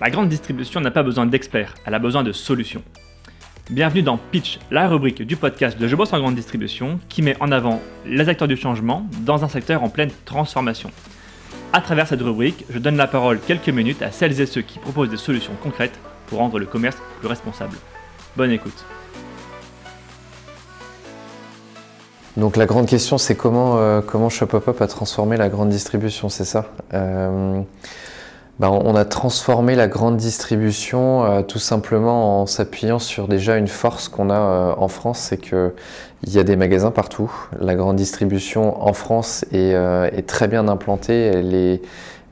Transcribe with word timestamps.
La 0.00 0.10
grande 0.10 0.28
distribution 0.28 0.80
n'a 0.80 0.90
pas 0.90 1.04
besoin 1.04 1.24
d'experts, 1.24 1.74
elle 1.86 1.94
a 1.94 2.00
besoin 2.00 2.24
de 2.24 2.32
solutions. 2.32 2.82
Bienvenue 3.70 4.02
dans 4.02 4.16
Pitch, 4.16 4.58
la 4.72 4.88
rubrique 4.88 5.22
du 5.22 5.36
podcast 5.36 5.78
de 5.78 5.86
Je 5.86 5.94
bosse 5.94 6.12
en 6.12 6.18
grande 6.18 6.34
distribution 6.34 6.98
qui 7.08 7.22
met 7.22 7.36
en 7.38 7.52
avant 7.52 7.80
les 8.04 8.28
acteurs 8.28 8.48
du 8.48 8.56
changement 8.56 9.06
dans 9.20 9.44
un 9.44 9.48
secteur 9.48 9.84
en 9.84 9.88
pleine 9.88 10.10
transformation. 10.24 10.90
À 11.72 11.80
travers 11.80 12.08
cette 12.08 12.22
rubrique, 12.22 12.64
je 12.70 12.80
donne 12.80 12.96
la 12.96 13.06
parole 13.06 13.38
quelques 13.38 13.68
minutes 13.68 14.02
à 14.02 14.10
celles 14.10 14.40
et 14.40 14.46
ceux 14.46 14.62
qui 14.62 14.80
proposent 14.80 15.10
des 15.10 15.16
solutions 15.16 15.54
concrètes 15.62 15.96
pour 16.26 16.40
rendre 16.40 16.58
le 16.58 16.66
commerce 16.66 16.96
plus 17.20 17.28
responsable. 17.28 17.76
Bonne 18.36 18.50
écoute. 18.50 18.84
Donc 22.36 22.56
la 22.56 22.66
grande 22.66 22.86
question, 22.86 23.16
c'est 23.16 23.36
comment, 23.36 23.78
euh, 23.78 24.00
comment 24.00 24.28
Shopopop 24.28 24.80
a 24.80 24.88
transformé 24.88 25.36
la 25.36 25.48
grande 25.48 25.68
distribution, 25.68 26.28
c'est 26.28 26.44
ça? 26.44 26.66
Euh, 26.92 27.62
ben, 28.58 28.68
On 28.68 28.94
a 28.94 29.04
transformé 29.04 29.74
la 29.74 29.88
grande 29.88 30.16
distribution 30.16 31.24
euh, 31.24 31.42
tout 31.42 31.58
simplement 31.58 32.42
en 32.42 32.46
s'appuyant 32.46 32.98
sur 32.98 33.28
déjà 33.28 33.56
une 33.56 33.68
force 33.68 34.08
qu'on 34.08 34.30
a 34.30 34.74
en 34.78 34.88
France, 34.88 35.18
c'est 35.18 35.38
qu'il 35.38 35.72
y 36.26 36.38
a 36.38 36.44
des 36.44 36.56
magasins 36.56 36.90
partout. 36.90 37.30
La 37.58 37.74
grande 37.74 37.96
distribution 37.96 38.82
en 38.86 38.92
France 38.92 39.44
est, 39.52 39.72
est 39.72 40.26
très 40.26 40.48
bien 40.48 40.68
implantée, 40.68 41.42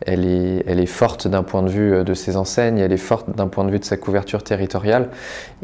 elle 0.07 0.27
est, 0.27 0.87
forte 0.87 1.29
d'un 1.29 1.43
point 1.43 1.63
de 1.63 1.69
vue 1.69 2.05
de 2.05 2.15
ses 2.15 2.37
enseignes, 2.37 2.79
elle 2.79 2.93
est 2.93 2.97
forte 2.97 3.31
d'un 3.35 3.49
point 3.49 3.65
de 3.65 3.71
vue 3.71 3.79
de 3.79 3.85
sa 3.85 3.97
couverture 3.97 4.43
territoriale. 4.43 5.09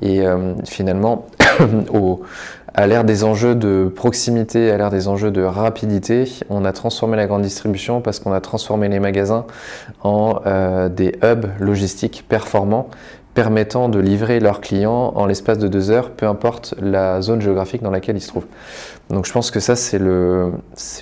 Et 0.01 0.23
finalement, 0.65 1.27
au, 1.93 2.23
à 2.79 2.87
l'ère 2.87 3.03
des 3.03 3.25
enjeux 3.25 3.57
de 3.57 3.91
proximité, 3.93 4.71
à 4.71 4.77
l'ère 4.77 4.91
des 4.91 5.09
enjeux 5.09 5.33
de 5.33 5.43
rapidité, 5.43 6.31
on 6.49 6.65
a 6.65 6.73
transformé 6.73 7.17
la 7.17 7.27
grande 7.27 7.43
distribution 7.43 8.01
parce 8.01 8.21
qu'on 8.21 8.33
a 8.33 8.41
transformé 8.41 8.89
les 8.89 9.01
magasins 9.01 9.47
en 10.05 10.41
euh, 10.47 10.89
des 10.89 11.19
hubs 11.25 11.47
logistiques 11.59 12.25
performants 12.29 12.89
permettant 13.35 13.89
de 13.89 13.99
livrer 13.99 14.39
leurs 14.39 14.61
clients 14.61 15.13
en 15.17 15.27
l'espace 15.27 15.59
de 15.59 15.67
deux 15.67 15.91
heures, 15.91 16.11
peu 16.11 16.27
importe 16.27 16.75
la 16.81 17.21
zone 17.21 17.41
géographique 17.41 17.83
dans 17.83 17.91
laquelle 17.91 18.17
ils 18.17 18.21
se 18.21 18.29
trouvent. 18.29 18.47
Donc 19.11 19.27
je 19.27 19.33
pense 19.33 19.51
que 19.51 19.59
ça 19.59 19.75
c'est 19.75 19.99
le, 19.99 20.53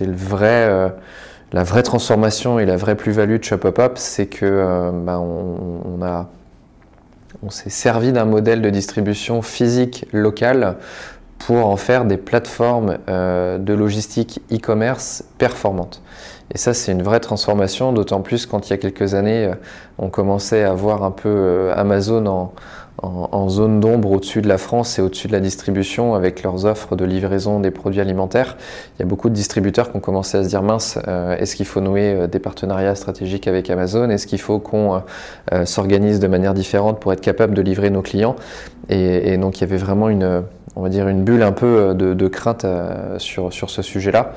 vrai, 0.00 0.66
euh, 0.68 0.88
la 1.52 1.62
vraie 1.62 1.82
transformation 1.82 2.58
et 2.58 2.66
la 2.66 2.76
vraie 2.76 2.96
plus-value 2.96 3.38
de 3.38 3.44
Shopopop, 3.44 3.98
c'est 3.98 4.26
que 4.26 4.44
euh, 4.44 4.90
ben, 4.92 5.18
on, 7.42 7.50
s'est 7.50 7.70
servi 7.70 8.12
d'un 8.12 8.24
modèle 8.24 8.60
de 8.60 8.70
distribution 8.70 9.42
physique 9.42 10.06
locale 10.12 10.76
pour 11.38 11.66
en 11.66 11.76
faire 11.76 12.04
des 12.04 12.16
plateformes 12.16 12.98
euh, 13.08 13.58
de 13.58 13.72
logistique 13.74 14.40
e-commerce 14.52 15.22
performantes. 15.38 16.02
Et 16.52 16.58
ça, 16.58 16.74
c'est 16.74 16.92
une 16.92 17.02
vraie 17.02 17.20
transformation, 17.20 17.92
d'autant 17.92 18.20
plus 18.20 18.46
quand 18.46 18.68
il 18.68 18.70
y 18.70 18.74
a 18.74 18.78
quelques 18.78 19.14
années, 19.14 19.46
euh, 19.46 19.54
on 19.98 20.08
commençait 20.08 20.64
à 20.64 20.72
voir 20.72 21.04
un 21.04 21.10
peu 21.12 21.70
Amazon 21.76 22.26
en, 22.26 22.52
en, 23.02 23.48
zone 23.48 23.80
d'ombre 23.80 24.12
au-dessus 24.12 24.42
de 24.42 24.48
la 24.48 24.58
France 24.58 24.98
et 24.98 25.02
au-dessus 25.02 25.28
de 25.28 25.32
la 25.32 25.40
distribution 25.40 26.14
avec 26.14 26.42
leurs 26.42 26.64
offres 26.64 26.96
de 26.96 27.04
livraison 27.04 27.60
des 27.60 27.70
produits 27.70 28.00
alimentaires. 28.00 28.56
Il 28.96 29.00
y 29.00 29.02
a 29.02 29.06
beaucoup 29.06 29.28
de 29.28 29.34
distributeurs 29.34 29.90
qui 29.90 29.96
ont 29.96 30.00
commencé 30.00 30.38
à 30.38 30.44
se 30.44 30.48
dire 30.48 30.62
mince, 30.62 30.98
est-ce 31.38 31.56
qu'il 31.56 31.66
faut 31.66 31.80
nouer 31.80 32.26
des 32.28 32.38
partenariats 32.38 32.94
stratégiques 32.94 33.48
avec 33.48 33.70
Amazon? 33.70 34.08
Est-ce 34.10 34.26
qu'il 34.26 34.40
faut 34.40 34.58
qu'on 34.58 35.02
s'organise 35.64 36.20
de 36.20 36.26
manière 36.26 36.54
différente 36.54 36.98
pour 36.98 37.12
être 37.12 37.20
capable 37.20 37.54
de 37.54 37.62
livrer 37.62 37.90
nos 37.90 38.02
clients? 38.02 38.36
Et, 38.88 39.32
et 39.32 39.36
donc 39.36 39.58
il 39.58 39.60
y 39.62 39.64
avait 39.64 39.76
vraiment 39.76 40.08
une 40.08 40.42
on 40.76 40.82
va 40.82 40.90
dire, 40.90 41.08
une 41.08 41.24
bulle 41.24 41.42
un 41.42 41.52
peu 41.52 41.66
euh, 41.66 41.94
de, 41.94 42.28
crainte 42.28 42.66
euh, 42.66 43.18
sur, 43.18 43.52
sur 43.52 43.70
ce 43.70 43.80
sujet-là. 43.80 44.32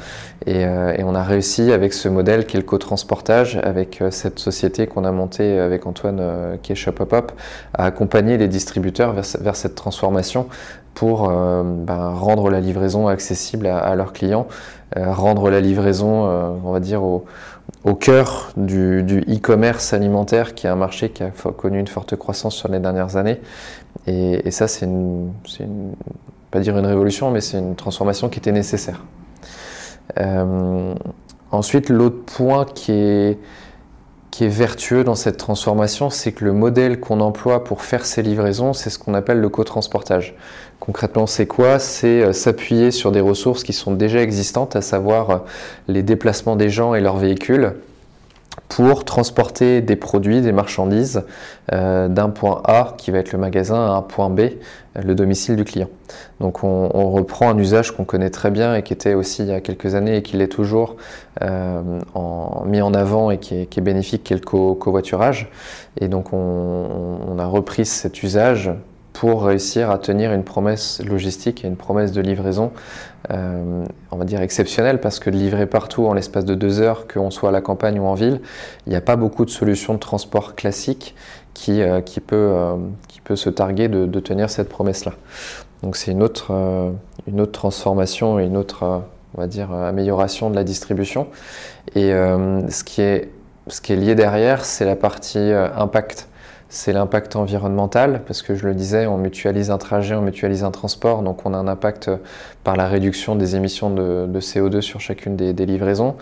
Euh, 0.47 0.95
et, 0.97 1.03
on 1.03 1.13
a 1.13 1.21
réussi 1.21 1.73
avec 1.73 1.93
ce 1.93 2.07
modèle 2.07 2.45
qui 2.45 2.55
est 2.55 2.63
co-transportage, 2.63 3.59
avec 3.61 4.01
cette 4.09 4.39
société 4.39 4.87
qu'on 4.87 5.03
a 5.03 5.11
montée 5.11 5.59
avec 5.59 5.85
Antoine 5.85 6.21
qui 6.63 6.71
est 6.71 6.75
Shopopop, 6.75 7.33
à 7.73 7.85
accompagner 7.85 8.37
les 8.37 8.47
distributeurs 8.47 9.11
vers, 9.11 9.25
vers 9.41 9.55
cette 9.55 9.75
transformation 9.75 10.47
pour 10.93 11.29
ben, 11.29 12.09
rendre 12.09 12.49
la 12.49 12.59
livraison 12.59 13.07
accessible 13.07 13.67
à, 13.67 13.95
leurs 13.95 14.13
clients, 14.13 14.47
rendre 14.95 15.49
la 15.49 15.61
livraison, 15.61 16.25
on 16.63 16.71
va 16.71 16.79
dire, 16.79 17.03
au, 17.03 17.25
au 17.83 17.95
cœur 17.95 18.51
du 18.57 19.23
e-commerce 19.29 19.93
alimentaire, 19.93 20.53
qui 20.53 20.67
est 20.67 20.69
un 20.69 20.75
marché 20.75 21.09
qui 21.09 21.23
a 21.23 21.31
connu 21.31 21.79
une 21.79 21.87
forte 21.87 22.15
croissance 22.15 22.55
sur 22.55 22.67
les 22.67 22.79
dernières 22.79 23.15
années. 23.15 23.39
Et, 24.07 24.51
ça, 24.51 24.67
c'est 24.67 24.85
une, 24.85 25.31
pas 26.51 26.59
dire 26.59 26.77
une 26.77 26.85
révolution, 26.85 27.31
mais 27.31 27.41
c'est 27.41 27.57
une 27.57 27.75
transformation 27.75 28.29
qui 28.29 28.39
était 28.39 28.51
nécessaire. 28.51 29.03
Euh, 30.19 30.93
ensuite, 31.51 31.89
l'autre 31.89 32.23
point 32.25 32.65
qui 32.65 32.91
est, 32.91 33.39
qui 34.31 34.45
est 34.45 34.49
vertueux 34.49 35.03
dans 35.03 35.15
cette 35.15 35.37
transformation, 35.37 36.09
c'est 36.09 36.31
que 36.31 36.45
le 36.45 36.53
modèle 36.53 36.99
qu'on 36.99 37.19
emploie 37.19 37.63
pour 37.63 37.81
faire 37.81 38.05
ces 38.05 38.21
livraisons, 38.21 38.73
c'est 38.73 38.89
ce 38.89 38.99
qu'on 38.99 39.13
appelle 39.13 39.39
le 39.39 39.49
co-transportage. 39.49 40.35
Concrètement, 40.79 41.27
c'est 41.27 41.47
quoi? 41.47 41.79
C'est 41.79 42.21
euh, 42.21 42.33
s'appuyer 42.33 42.91
sur 42.91 43.11
des 43.11 43.19
ressources 43.19 43.63
qui 43.63 43.73
sont 43.73 43.91
déjà 43.91 44.21
existantes, 44.21 44.75
à 44.75 44.81
savoir 44.81 45.29
euh, 45.29 45.37
les 45.87 46.03
déplacements 46.03 46.55
des 46.55 46.69
gens 46.69 46.93
et 46.93 47.01
leurs 47.01 47.17
véhicules, 47.17 47.73
pour 48.69 49.03
transporter 49.03 49.81
des 49.81 49.95
produits, 49.95 50.41
des 50.41 50.51
marchandises 50.51 51.23
euh, 51.73 52.07
d'un 52.07 52.29
point 52.29 52.61
A, 52.65 52.93
qui 52.97 53.09
va 53.09 53.17
être 53.17 53.33
le 53.33 53.39
magasin, 53.39 53.75
à 53.75 53.89
un 53.89 54.01
point 54.03 54.29
B, 54.29 54.39
euh, 54.39 54.51
le 55.03 55.15
domicile 55.15 55.55
du 55.55 55.65
client. 55.65 55.89
Donc 56.39 56.63
on, 56.63 57.09
reprend 57.09 57.49
un 57.49 57.57
usage 57.57 57.91
qu'on 57.91 58.05
connaît 58.05 58.29
très 58.29 58.51
bien 58.51 58.75
et 58.75 58.83
qui 58.83 58.93
était 58.93 59.15
aussi 59.15 59.41
il 59.41 59.49
y 59.49 59.51
a 59.51 59.59
quelques 59.59 59.95
années 59.95 60.17
et 60.17 60.21
qui 60.21 60.37
l'est 60.37 60.47
toujours 60.47 60.95
euh, 61.41 61.81
mis 62.65 62.81
en 62.81 62.93
avant 62.93 63.31
et 63.31 63.39
qui 63.39 63.55
est, 63.55 63.81
bénéfique, 63.81 64.23
qui 64.23 64.33
est 64.33 64.37
le 64.37 64.75
covoiturage. 64.75 65.49
et 65.99 66.07
donc 66.07 66.31
on, 66.31 67.37
a 67.39 67.45
repris 67.45 67.85
cet 67.85 68.21
usage 68.21 68.71
pour 69.19 69.43
réussir 69.43 69.91
à 69.91 69.97
tenir 69.97 70.31
une 70.31 70.45
promesse 70.45 71.01
logistique 71.03 71.65
et 71.65 71.67
une 71.67 71.75
promesse 71.75 72.13
de 72.13 72.21
livraison, 72.21 72.71
euh, 73.31 73.83
on 74.11 74.15
va 74.15 74.23
dire 74.23 74.41
exceptionnelle, 74.41 75.01
parce 75.01 75.19
que 75.19 75.29
de 75.29 75.35
livrer 75.35 75.65
partout 75.65 76.05
en 76.05 76.13
l'espace 76.13 76.45
de 76.45 76.55
deux 76.55 76.79
heures, 76.79 77.05
qu'on 77.05 77.29
soit 77.29 77.49
à 77.49 77.51
la 77.51 77.59
campagne 77.59 77.99
ou 77.99 78.05
en 78.05 78.13
ville, 78.13 78.39
il 78.87 78.91
n'y 78.91 78.95
a 78.95 79.01
pas 79.01 79.17
beaucoup 79.17 79.43
de 79.43 79.49
solutions 79.49 79.93
de 79.93 79.99
transport 79.99 80.55
classiques 80.55 81.15
qui, 81.53 81.81
euh, 81.81 81.99
qui, 81.99 82.21
peut, 82.21 82.37
euh, 82.37 82.77
se 83.35 83.49
targuer 83.49 83.89
de, 83.89 84.05
de 84.05 84.19
tenir 84.21 84.49
cette 84.49 84.69
promesse-là. 84.69 85.11
Donc 85.83 85.97
c'est 85.97 86.11
une 86.11 86.23
autre, 86.23 86.53
une 87.27 87.41
autre 87.41 87.51
transformation 87.51 88.39
et 88.39 88.45
une 88.45 88.55
autre, 88.55 89.01
on 89.35 89.41
va 89.41 89.47
dire, 89.47 89.73
amélioration 89.73 90.49
de 90.49 90.55
la 90.55 90.63
distribution. 90.63 91.27
Et 91.95 92.09
ce, 92.09 92.83
qui 92.83 93.01
est, 93.01 93.29
ce 93.67 93.79
qui 93.81 93.93
est 93.93 93.95
lié 93.95 94.15
derrière, 94.15 94.65
c'est 94.65 94.85
la 94.85 94.95
partie 94.95 95.37
impact 95.37 96.28
c'est 96.71 96.93
l'impact 96.93 97.35
environnemental, 97.35 98.21
parce 98.27 98.43
que 98.43 98.53
je 98.53 98.67
le 98.67 98.75
disais, 98.75 99.07
on 99.07 99.17
mutualise 99.17 99.71
un 99.71 99.79
trajet, 99.79 100.13
on 100.13 100.21
mutualise 100.21 100.63
un 100.63 100.69
transport, 100.69 101.23
donc 101.23 101.43
on 101.45 101.55
a 101.55 101.57
un 101.57 101.67
impact 101.67 102.11
par 102.63 102.75
la 102.75 102.87
réduction 102.87 103.35
des 103.35 103.55
émissions 103.55 103.89
de, 103.89 104.39
CO2 104.39 104.81
sur 104.81 105.01
chacune 105.01 105.35
des, 105.35 105.65
livraisons. 105.65 106.15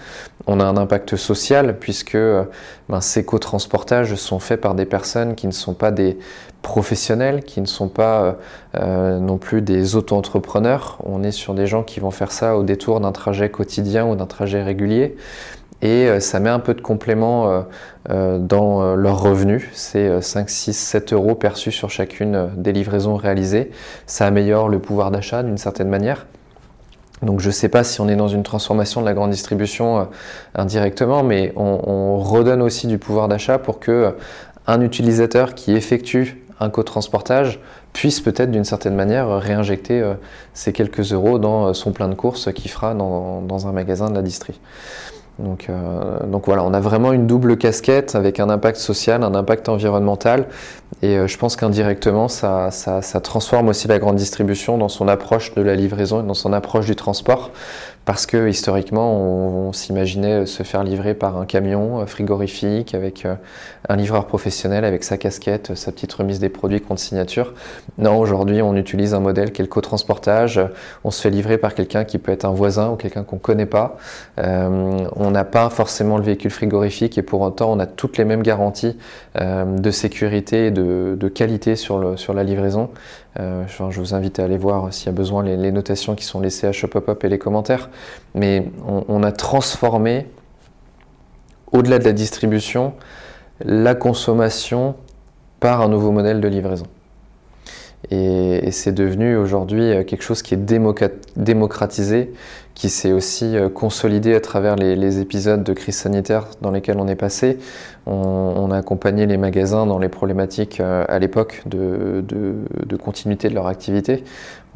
On 0.47 0.61
a 0.61 0.65
un 0.65 0.77
impact 0.77 1.17
social, 1.17 1.77
puisque 1.77 2.17
ben, 2.17 3.01
ces 3.01 3.25
co-transportages 3.25 4.15
sont 4.15 4.39
faits 4.39 4.61
par 4.61 4.73
des 4.73 4.85
personnes 4.85 5.35
qui 5.35 5.47
ne 5.47 5.51
sont 5.51 5.73
pas 5.73 5.91
des 5.91 6.17
professionnels, 6.61 7.43
qui 7.43 7.59
ne 7.59 7.65
sont 7.65 7.89
pas 7.89 8.37
euh, 8.75 9.19
non 9.19 9.37
plus 9.37 9.61
des 9.61 9.97
auto-entrepreneurs. 9.97 10.97
On 11.05 11.23
est 11.23 11.31
sur 11.31 11.55
des 11.55 11.67
gens 11.67 11.83
qui 11.83 11.99
vont 11.99 12.11
faire 12.11 12.31
ça 12.31 12.55
au 12.55 12.63
détour 12.63 13.01
d'un 13.01 13.11
trajet 13.11 13.49
quotidien 13.49 14.05
ou 14.05 14.15
d'un 14.15 14.25
trajet 14.25 14.63
régulier 14.63 15.17
et 15.81 16.07
euh, 16.07 16.19
ça 16.19 16.39
met 16.39 16.49
un 16.49 16.59
peu 16.59 16.73
de 16.73 16.81
complément 16.81 17.49
euh, 17.49 17.61
euh, 18.09 18.37
dans 18.39 18.95
leurs 18.95 19.21
revenus. 19.21 19.67
C'est 19.73 20.21
5, 20.21 20.49
6, 20.49 20.73
7 20.73 21.13
euros 21.13 21.35
perçus 21.35 21.71
sur 21.71 21.89
chacune 21.89 22.49
des 22.55 22.71
livraisons 22.71 23.15
réalisées. 23.15 23.71
Ça 24.05 24.25
améliore 24.25 24.69
le 24.69 24.79
pouvoir 24.79 25.11
d'achat 25.11 25.43
d'une 25.43 25.57
certaine 25.57 25.89
manière. 25.89 26.25
Donc 27.21 27.39
je 27.39 27.47
ne 27.47 27.51
sais 27.51 27.69
pas 27.69 27.83
si 27.83 27.99
on 27.99 28.07
est 28.07 28.15
dans 28.15 28.27
une 28.27 28.43
transformation 28.43 29.01
de 29.01 29.05
la 29.07 29.13
grande 29.13 29.31
distribution 29.31 30.07
indirectement, 30.53 31.23
mais 31.23 31.51
on, 31.55 32.19
redonne 32.19 32.61
aussi 32.61 32.85
du 32.85 32.99
pouvoir 32.99 33.27
d'achat 33.27 33.57
pour 33.57 33.79
que 33.79 34.15
un 34.67 34.81
utilisateur 34.81 35.55
qui 35.55 35.71
effectue 35.71 36.43
un 36.59 36.69
co-transportage 36.69 37.59
puisse 37.91 38.21
peut-être 38.21 38.51
d'une 38.51 38.65
certaine 38.65 38.93
manière 38.93 39.29
réinjecter 39.39 40.13
ces 40.53 40.73
quelques 40.73 41.11
euros 41.11 41.39
dans 41.39 41.73
son 41.73 41.91
plein 41.91 42.07
de 42.07 42.13
courses 42.13 42.53
qu'il 42.53 42.69
fera 42.69 42.93
dans, 42.93 43.41
dans 43.41 43.65
un 43.65 43.71
magasin 43.71 44.11
de 44.11 44.15
la 44.15 44.21
distrie. 44.21 44.59
Donc, 45.39 45.69
euh, 45.69 46.25
donc, 46.25 46.45
voilà, 46.47 46.63
on 46.63 46.73
a 46.73 46.79
vraiment 46.79 47.13
une 47.13 47.27
double 47.27 47.57
casquette 47.57 48.15
avec 48.15 48.39
un 48.39 48.49
impact 48.49 48.77
social, 48.77 49.23
un 49.23 49.35
impact 49.35 49.69
environnemental. 49.69 50.47
Et 51.03 51.17
euh, 51.17 51.27
je 51.27 51.37
pense 51.37 51.55
qu'indirectement, 51.55 52.27
ça, 52.27 52.71
ça, 52.71 53.03
ça, 53.03 53.21
transforme 53.21 53.67
aussi 53.67 53.87
la 53.87 53.99
grande 53.99 54.15
distribution 54.15 54.77
dans 54.77 54.89
son 54.89 55.07
approche 55.07 55.53
de 55.53 55.61
la 55.61 55.75
livraison 55.75 56.23
et 56.23 56.27
dans 56.27 56.33
son 56.33 56.53
approche 56.53 56.87
du 56.87 56.95
transport. 56.95 57.51
Parce 58.07 58.25
que 58.25 58.47
historiquement, 58.47 59.17
on, 59.17 59.73
s'imaginait 59.73 60.45
se 60.45 60.63
faire 60.63 60.81
livrer 60.81 61.13
par 61.13 61.37
un 61.37 61.45
camion 61.45 62.07
frigorifique 62.07 62.95
avec 62.95 63.27
un 63.89 63.95
livreur 63.97 64.27
professionnel 64.27 64.85
avec 64.85 65.03
sa 65.03 65.17
casquette, 65.17 65.75
sa 65.75 65.91
petite 65.91 66.13
remise 66.13 66.39
des 66.39 66.47
produits 66.47 66.79
contre 66.79 67.01
signature. 67.01 67.53
Non, 67.97 68.17
aujourd'hui, 68.17 68.61
on 68.61 68.77
utilise 68.77 69.13
un 69.13 69.19
modèle 69.19 69.51
qui 69.51 69.61
est 69.61 69.65
le 69.65 69.69
co-transportage. 69.69 70.61
On 71.03 71.11
se 71.11 71.21
fait 71.21 71.29
livrer 71.29 71.57
par 71.57 71.75
quelqu'un 71.75 72.05
qui 72.05 72.17
peut 72.17 72.31
être 72.31 72.45
un 72.45 72.53
voisin 72.53 72.91
ou 72.91 72.95
quelqu'un 72.95 73.23
qu'on 73.23 73.35
ne 73.35 73.41
connaît 73.41 73.65
pas. 73.65 73.97
on 74.37 75.31
n'a 75.31 75.43
pas 75.43 75.69
forcément 75.69 76.17
le 76.17 76.23
véhicule 76.23 76.51
frigorifique 76.51 77.17
et 77.17 77.23
pour 77.23 77.41
autant, 77.41 77.73
on 77.73 77.79
a 77.79 77.85
toutes 77.85 78.17
les 78.17 78.23
mêmes 78.23 78.41
garanties 78.41 78.97
de 79.35 79.91
sécurité 79.91 80.67
et 80.67 80.71
de, 80.71 81.27
qualité 81.27 81.75
sur, 81.75 82.17
sur 82.17 82.33
la 82.33 82.45
livraison. 82.45 82.89
Euh, 83.39 83.65
je 83.67 83.99
vous 83.99 84.13
invite 84.15 84.39
à 84.39 84.45
aller 84.45 84.57
voir 84.57 84.91
s'il 84.93 85.07
y 85.07 85.09
a 85.09 85.11
besoin 85.11 85.43
les, 85.43 85.71
notations 85.71 86.15
qui 86.15 86.25
sont 86.25 86.39
laissées 86.39 86.67
à 86.67 86.71
Shopopop 86.71 87.23
et 87.23 87.29
les 87.29 87.37
commentaires. 87.37 87.89
Mais 88.33 88.71
on, 88.85 89.23
a 89.23 89.31
transformé, 89.31 90.27
au-delà 91.71 91.99
de 91.99 92.05
la 92.05 92.13
distribution, 92.13 92.93
la 93.63 93.95
consommation 93.95 94.95
par 95.59 95.81
un 95.81 95.89
nouveau 95.89 96.11
modèle 96.11 96.41
de 96.41 96.47
livraison. 96.47 96.87
Et, 98.11 98.71
c'est 98.71 98.91
devenu 98.91 99.35
aujourd'hui 99.35 99.81
euh, 99.81 100.03
quelque 100.03 100.21
chose 100.21 100.41
qui 100.41 100.53
est 100.53 100.57
démocratisé, 101.35 102.31
qui 102.75 102.89
s'est 102.89 103.11
aussi 103.11 103.57
euh, 103.57 103.69
consolidé 103.69 104.35
à 104.35 104.39
travers 104.39 104.75
les, 104.75 105.19
épisodes 105.19 105.63
de 105.63 105.73
crise 105.73 105.95
sanitaire 105.95 106.47
dans 106.61 106.71
lesquels 106.71 106.97
on 106.99 107.07
est 107.07 107.15
passé. 107.15 107.57
On, 108.05 108.69
a 108.71 108.77
accompagné 108.77 109.25
les 109.25 109.37
magasins 109.37 109.85
dans 109.85 109.99
les 109.99 110.09
problématiques 110.09 110.79
euh, 110.79 111.05
à 111.07 111.19
l'époque 111.19 111.63
de, 111.65 112.23
continuité 113.01 113.49
de 113.49 113.55
leur 113.55 113.67
activité. 113.67 114.23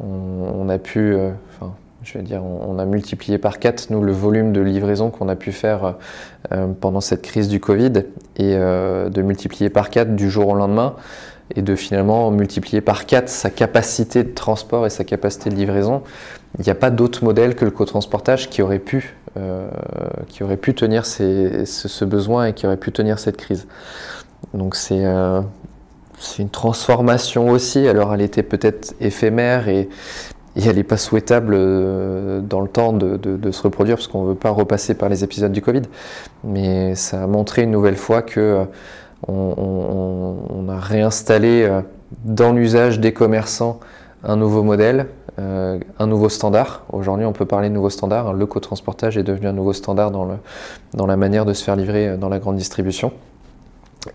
On, 0.00 0.68
a 0.68 0.78
pu, 0.78 1.16
enfin, 1.50 1.74
je 2.02 2.18
vais 2.18 2.24
dire, 2.24 2.42
on, 2.42 2.78
a 2.78 2.84
multiplié 2.84 3.38
par 3.38 3.58
4 3.58 3.90
nous 3.90 4.02
le 4.02 4.12
volume 4.12 4.52
de 4.52 4.60
livraison 4.60 5.10
qu'on 5.10 5.28
a 5.28 5.36
pu 5.36 5.52
faire 5.52 5.96
pendant 6.80 7.00
cette 7.00 7.22
crise 7.22 7.48
du 7.48 7.60
Covid 7.60 7.92
et 8.36 8.56
de 8.56 9.22
multiplier 9.22 9.70
par 9.70 9.90
4 9.90 10.16
du 10.16 10.30
jour 10.30 10.48
au 10.48 10.54
lendemain 10.54 10.96
et 11.56 11.62
de 11.62 11.74
finalement 11.76 12.30
multiplier 12.30 12.80
par 12.80 13.06
4 13.06 13.28
sa 13.28 13.50
capacité 13.50 14.24
de 14.24 14.30
transport 14.30 14.86
et 14.86 14.90
sa 14.90 15.04
capacité 15.04 15.50
de 15.50 15.54
livraison. 15.54 16.02
Il 16.58 16.64
n'y 16.64 16.70
a 16.70 16.74
pas 16.74 16.90
d'autre 16.90 17.24
modèle 17.24 17.54
que 17.54 17.64
le 17.64 17.70
cotransportage 17.70 18.50
qui 18.50 18.62
aurait 18.62 18.78
pu, 18.78 19.16
euh, 19.36 19.68
qui 20.28 20.42
aurait 20.42 20.56
pu 20.56 20.74
tenir 20.74 21.06
ce, 21.06 22.04
besoin 22.04 22.46
et 22.46 22.52
qui 22.52 22.66
aurait 22.66 22.76
pu 22.76 22.92
tenir 22.92 23.18
cette 23.18 23.36
crise. 23.36 23.66
Donc 24.52 24.74
c'est 24.74 25.04
euh, 25.04 25.40
une 26.38 26.50
transformation 26.50 27.48
aussi. 27.48 27.88
Alors 27.88 28.12
elle 28.14 28.20
était 28.20 28.42
peut-être 28.42 28.94
éphémère 29.00 29.68
et, 29.68 29.88
elle 30.54 30.76
n'est 30.76 30.82
pas 30.82 30.98
souhaitable 30.98 31.54
euh, 31.56 32.42
dans 32.42 32.60
le 32.60 32.68
temps 32.68 32.92
de, 32.92 33.16
de 33.16 33.50
se 33.50 33.62
reproduire 33.62 33.96
parce 33.96 34.06
qu'on 34.06 34.24
ne 34.24 34.28
veut 34.28 34.34
pas 34.34 34.50
repasser 34.50 34.92
par 34.92 35.08
les 35.08 35.24
épisodes 35.24 35.50
du 35.52 35.62
Covid. 35.62 35.82
Mais 36.44 36.94
ça 36.94 37.22
a 37.22 37.26
montré 37.26 37.62
une 37.62 37.70
nouvelle 37.70 37.96
fois 37.96 38.20
que 38.20 38.66
on, 39.28 40.68
a 40.68 40.78
réinstallé 40.78 41.62
euh, 41.62 41.82
dans 42.24 42.52
l'usage 42.52 43.00
des 43.00 43.12
commerçants 43.12 43.80
un 44.24 44.36
nouveau 44.36 44.62
modèle, 44.62 45.06
euh, 45.38 45.78
un 45.98 46.06
nouveau 46.06 46.28
standard. 46.28 46.84
Aujourd'hui, 46.92 47.26
on 47.26 47.32
peut 47.32 47.44
parler 47.44 47.68
de 47.68 47.74
nouveau 47.74 47.90
standard. 47.90 48.32
Le 48.32 48.46
co-transportage 48.46 49.18
est 49.18 49.22
devenu 49.22 49.48
un 49.48 49.52
nouveau 49.52 49.72
standard 49.72 50.10
dans, 50.10 51.06
la 51.06 51.16
manière 51.16 51.44
de 51.44 51.52
se 51.52 51.64
faire 51.64 51.76
livrer 51.76 52.08
euh, 52.08 52.16
dans 52.16 52.28
la 52.28 52.38
grande 52.38 52.56
distribution. 52.56 53.12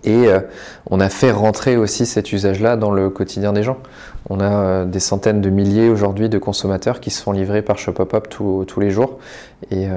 Et 0.04 0.28
on 0.92 1.00
a 1.00 1.08
fait 1.08 1.32
rentrer 1.32 1.78
aussi 1.78 2.06
cet 2.06 2.34
usage-là 2.34 2.76
dans 2.76 2.92
le 2.92 3.10
quotidien 3.10 3.54
des 3.54 3.64
gens. 3.64 3.78
On 4.30 4.42
a 4.42 4.84
des 4.84 5.00
centaines 5.00 5.40
de 5.40 5.50
milliers 5.50 5.88
aujourd'hui 5.88 6.28
de 6.28 6.38
consommateurs 6.38 7.00
qui 7.00 7.10
se 7.10 7.24
font 7.24 7.32
livrer 7.32 7.62
par 7.62 7.78
Shopopop 7.78 8.28
tous 8.28 8.80
les 8.82 8.90
jours. 8.90 9.18
Et, 9.72 9.88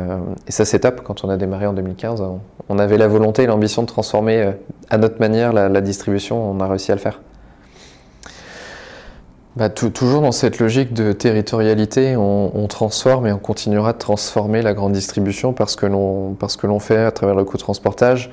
ça, 0.48 0.64
c'est 0.64 0.78
top. 0.78 1.00
Quand 1.02 1.24
on 1.24 1.28
a 1.28 1.36
démarré 1.36 1.66
en 1.66 1.72
2015, 1.72 2.22
on, 2.68 2.78
avait 2.78 2.98
la 2.98 3.08
volonté 3.08 3.42
et 3.42 3.46
l'ambition 3.46 3.82
de 3.82 3.88
transformer 3.88 4.52
à 4.90 4.98
notre 4.98 5.20
manière 5.20 5.52
la 5.52 5.80
distribution. 5.80 6.50
On 6.50 6.60
a 6.60 6.68
réussi 6.68 6.92
à 6.92 6.96
le 6.96 7.00
faire. 7.00 7.20
Bah, 9.56 9.68
toujours 9.68 10.22
dans 10.22 10.30
cette 10.30 10.60
logique 10.60 10.92
de 10.92 11.10
territorialité, 11.10 12.16
on, 12.16 12.68
transforme 12.68 13.26
et 13.26 13.32
on 13.32 13.38
continuera 13.38 13.92
de 13.92 13.98
transformer 13.98 14.62
la 14.62 14.74
grande 14.74 14.92
distribution 14.92 15.52
parce 15.52 15.74
que 15.74 15.86
l'on 15.86 16.36
que 16.36 16.66
l'on 16.68 16.78
fait 16.78 16.98
à 16.98 17.10
travers 17.10 17.34
le 17.34 17.44
co-transportage 17.44 18.30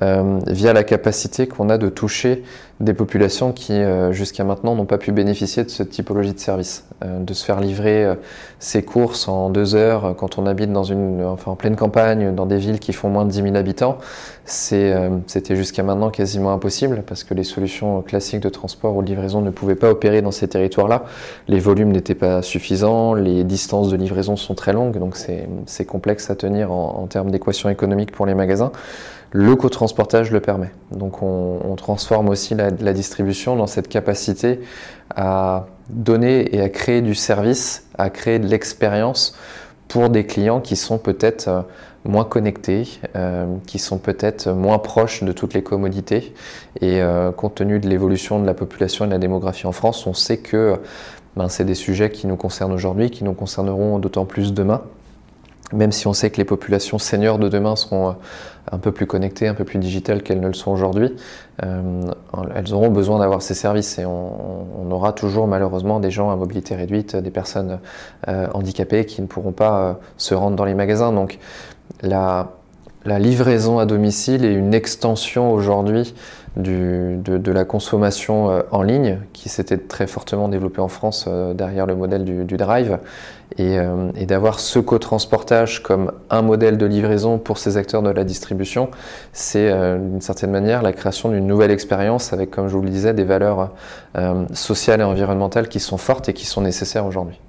euh, 0.00 0.38
via 0.46 0.72
la 0.72 0.84
capacité 0.84 1.48
qu'on 1.48 1.70
a 1.70 1.76
de 1.76 1.88
toucher 1.88 2.44
des 2.78 2.94
populations 2.94 3.52
qui 3.52 3.72
euh, 3.72 4.12
jusqu'à 4.12 4.44
maintenant 4.44 4.76
n'ont 4.76 4.86
pas 4.86 4.96
pu 4.96 5.10
bénéficier 5.10 5.64
de 5.64 5.70
cette 5.70 5.90
typologie 5.90 6.32
de 6.32 6.38
service, 6.38 6.84
euh, 7.04 7.18
de 7.18 7.34
se 7.34 7.44
faire 7.44 7.60
livrer 7.60 8.14
ses 8.60 8.84
courses 8.84 9.26
en 9.26 9.50
deux 9.50 9.74
heures 9.74 10.14
quand 10.16 10.38
on 10.38 10.46
habite 10.46 10.72
dans 10.72 10.84
une 10.84 11.24
enfin 11.24 11.50
en 11.50 11.56
pleine 11.56 11.74
campagne 11.74 12.32
dans 12.32 12.46
des 12.46 12.58
villes 12.58 12.78
qui 12.78 12.92
font 12.92 13.08
moins 13.08 13.24
de 13.24 13.30
10 13.30 13.42
000 13.42 13.56
habitants, 13.56 13.98
c'était 14.44 15.56
jusqu'à 15.56 15.82
maintenant 15.82 16.10
quasiment 16.10 16.52
impossible 16.52 17.02
parce 17.06 17.24
que 17.24 17.34
les 17.34 17.44
solutions 17.44 18.02
classiques 18.02 18.40
de 18.40 18.48
transport 18.48 18.96
ou 18.96 19.02
de 19.02 19.08
livraison 19.08 19.40
ne 19.40 19.50
pouvaient 19.50 19.74
pas 19.74 19.90
opérer 19.90 20.22
dans 20.22 20.30
ces 20.30 20.46
territoires 20.48 20.59
territoire-là. 20.60 21.04
Les 21.48 21.58
volumes 21.58 21.90
n'étaient 21.90 22.14
pas 22.14 22.42
suffisants, 22.42 23.14
les 23.14 23.44
distances 23.44 23.90
de 23.90 23.96
livraison 23.96 24.36
sont 24.36 24.54
très 24.54 24.72
longues, 24.72 24.98
donc 24.98 25.16
c'est 25.16 25.84
complexe 25.84 26.30
à 26.30 26.36
tenir 26.36 26.70
en, 26.70 27.06
termes 27.06 27.30
d'équation 27.30 27.68
économique 27.70 28.12
pour 28.12 28.26
les 28.26 28.34
magasins. 28.34 28.72
Le 29.32 29.54
co-transportage 29.54 30.30
le 30.32 30.40
permet. 30.40 30.70
Donc 30.90 31.22
on, 31.22 31.74
transforme 31.76 32.28
aussi 32.28 32.54
la, 32.54 32.70
la, 32.70 32.92
distribution 32.92 33.56
dans 33.56 33.68
cette 33.68 33.88
capacité 33.88 34.60
à 35.14 35.66
donner 35.88 36.54
et 36.54 36.60
à 36.60 36.68
créer 36.68 37.00
du 37.00 37.14
service, 37.14 37.86
à 37.96 38.10
créer 38.10 38.38
de 38.38 38.46
l'expérience 38.46 39.34
pour 39.88 40.08
des 40.08 40.24
clients 40.24 40.60
qui 40.60 40.76
sont 40.76 40.98
peut-être 40.98 41.48
euh, 41.48 41.62
moins 42.04 42.24
connectés, 42.24 42.88
euh, 43.14 43.46
qui 43.66 43.78
sont 43.78 43.98
peut-être 43.98 44.48
moins 44.50 44.78
proches 44.78 45.22
de 45.22 45.32
toutes 45.32 45.54
les 45.54 45.62
commodités. 45.62 46.34
Et 46.80 47.02
euh, 47.02 47.30
compte 47.32 47.56
tenu 47.56 47.78
de 47.78 47.88
l'évolution 47.88 48.40
de 48.40 48.46
la 48.46 48.54
population 48.54 49.04
et 49.04 49.08
de 49.08 49.12
la 49.12 49.18
démographie 49.18 49.66
en 49.66 49.72
France, 49.72 50.06
on 50.06 50.14
sait 50.14 50.38
que 50.38 50.78
ben, 51.36 51.48
c'est 51.48 51.64
des 51.64 51.74
sujets 51.74 52.10
qui 52.10 52.26
nous 52.26 52.36
concernent 52.36 52.72
aujourd'hui, 52.72 53.10
qui 53.10 53.24
nous 53.24 53.34
concerneront 53.34 53.98
d'autant 53.98 54.24
plus 54.24 54.52
demain 54.52 54.82
même 55.72 55.92
si 55.92 56.08
on 56.08 56.12
sait 56.12 56.30
que 56.30 56.38
les 56.38 56.44
populations 56.44 56.98
seniors 56.98 57.38
de 57.38 57.48
demain 57.48 57.76
seront 57.76 58.08
euh, 58.08 58.12
un 58.72 58.78
peu 58.78 58.90
plus 58.90 59.06
connectées, 59.06 59.46
un 59.46 59.54
peu 59.54 59.62
plus 59.62 59.78
digitales 59.78 60.24
qu'elles 60.24 60.40
ne 60.40 60.48
le 60.48 60.52
sont 60.52 60.72
aujourd'hui, 60.72 61.14
elles 61.62 62.74
auront 62.74 62.90
besoin 62.90 63.20
d'avoir 63.20 63.40
ces 63.40 63.54
services 63.54 63.98
et 63.98 64.04
on, 64.04 64.90
aura 64.90 65.12
toujours 65.12 65.46
malheureusement 65.46 66.00
des 66.00 66.10
gens 66.10 66.30
à 66.30 66.36
mobilité 66.36 66.74
réduite, 66.74 67.14
des 67.14 67.30
personnes 67.30 67.78
handicapées 68.26 69.06
qui 69.06 69.22
ne 69.22 69.26
pourront 69.26 69.52
pas 69.52 70.00
se 70.16 70.34
rendre 70.34 70.56
dans 70.56 70.64
les 70.64 70.74
magasins. 70.74 71.12
Donc 71.12 71.38
la, 72.02 72.48
livraison 73.04 73.78
à 73.78 73.86
domicile 73.86 74.44
est 74.44 74.54
une 74.54 74.74
extension 74.74 75.52
aujourd'hui 75.52 76.14
de, 76.56 77.52
la 77.52 77.64
consommation 77.64 78.50
euh, 78.50 78.62
en 78.72 78.82
ligne 78.82 79.18
qui 79.32 79.48
s'était 79.48 79.78
très 79.78 80.06
fortement 80.06 80.48
développée 80.48 80.80
en 80.80 80.88
France 80.88 81.26
euh, 81.28 81.54
derrière 81.54 81.86
le 81.86 81.94
modèle 81.94 82.24
du, 82.24 82.56
drive 82.56 82.98
euh, 83.60 84.10
et, 84.16 84.26
d'avoir 84.26 84.58
ce 84.58 84.78
co-transportage 84.78 85.82
comme 85.82 86.12
un 86.28 86.42
modèle 86.42 86.76
de 86.76 86.86
livraison 86.86 87.38
pour 87.38 87.58
ces 87.58 87.76
acteurs 87.76 88.02
de 88.02 88.10
la 88.10 88.24
distribution, 88.24 88.90
c'est 89.32 89.72
d'une 89.98 90.20
certaine 90.20 90.50
manière 90.50 90.82
la 90.82 90.92
création 90.92 91.30
d'une 91.30 91.46
nouvelle 91.46 91.70
expérience 91.70 92.32
avec, 92.32 92.50
comme 92.50 92.68
je 92.68 92.76
vous 92.76 92.82
le 92.82 92.90
disais, 92.90 93.14
des 93.14 93.24
valeurs 93.24 93.70
sociales 94.52 95.00
et 95.00 95.04
environnementales 95.04 95.68
qui 95.68 95.80
sont 95.80 95.96
fortes 95.96 96.28
et 96.28 96.32
qui 96.32 96.46
sont 96.46 96.60
nécessaires 96.60 97.06
aujourd'hui. 97.06 97.40